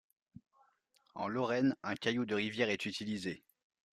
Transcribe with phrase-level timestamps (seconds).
[1.13, 3.43] En Lorraine, un caillou de rivière est utilisé.